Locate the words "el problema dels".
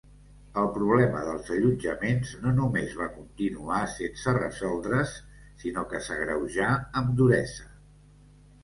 0.59-1.51